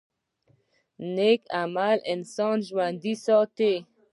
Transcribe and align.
نیک 1.15 1.41
عمل 1.61 1.97
انسان 2.13 2.57
ژوندی 2.67 3.13
ساتي 3.25 3.73